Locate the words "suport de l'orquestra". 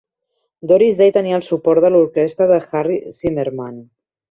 1.49-2.49